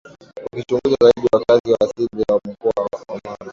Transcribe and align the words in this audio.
Ukichunguza 0.53 0.97
zaidi 1.05 1.27
wakazi 1.33 1.71
wa 1.71 1.77
asili 1.81 2.25
wa 2.29 2.41
Mkoa 2.49 2.83
wa 2.93 3.21
Mara 3.23 3.45